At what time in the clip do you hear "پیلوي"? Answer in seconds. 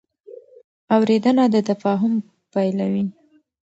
2.53-3.05